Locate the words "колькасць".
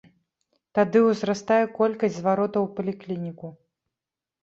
1.77-2.19